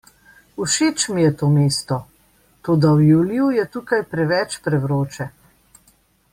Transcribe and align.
Všeč 0.69 0.97
mi 1.13 1.21
je 1.25 1.33
to 1.41 1.49
mesto, 1.57 1.99
toda 2.65 2.93
v 2.97 3.01
juliju 3.13 3.47
je 3.61 3.65
tukaj 3.77 4.01
preveč 4.17 4.59
prevroče. 4.65 5.33